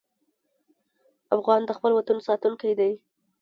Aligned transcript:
افغان 1.35 1.61
د 1.65 1.71
خپل 1.77 1.91
وطن 1.95 2.17
ساتونکی 2.27 2.71
دی. 2.79 2.91